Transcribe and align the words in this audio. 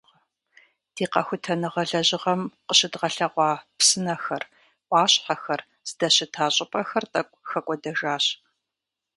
Ди 0.95 1.05
къэхутэныгъэ 1.11 1.83
лэжьыгъэм 1.89 2.41
къыщыдгъэлъэгъуа 2.67 3.49
псынэхэр, 3.77 4.43
ӏуащхьэхэр 4.89 5.61
здэщыта 5.89 6.45
щӏыпӏэхэр 6.55 7.05
тӏэкӏу 7.11 7.41
хэкӏуэдэжащ. 7.49 8.25